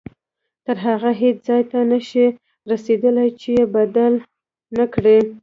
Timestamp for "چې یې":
3.39-3.63